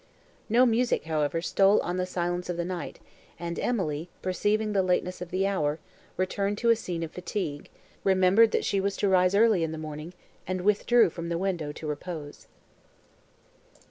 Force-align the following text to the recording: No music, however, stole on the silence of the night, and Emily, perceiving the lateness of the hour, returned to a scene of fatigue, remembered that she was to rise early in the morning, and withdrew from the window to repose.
No 0.49 0.65
music, 0.65 1.03
however, 1.03 1.43
stole 1.43 1.79
on 1.81 1.97
the 1.97 2.07
silence 2.07 2.49
of 2.49 2.57
the 2.57 2.65
night, 2.65 2.99
and 3.37 3.59
Emily, 3.59 4.09
perceiving 4.23 4.73
the 4.73 4.81
lateness 4.81 5.21
of 5.21 5.29
the 5.29 5.45
hour, 5.45 5.77
returned 6.17 6.57
to 6.57 6.71
a 6.71 6.75
scene 6.75 7.03
of 7.03 7.11
fatigue, 7.11 7.69
remembered 8.03 8.49
that 8.49 8.65
she 8.65 8.81
was 8.81 8.97
to 8.97 9.07
rise 9.07 9.35
early 9.35 9.61
in 9.63 9.71
the 9.71 9.77
morning, 9.77 10.15
and 10.47 10.61
withdrew 10.61 11.11
from 11.11 11.29
the 11.29 11.37
window 11.37 11.71
to 11.73 11.85
repose. 11.85 12.47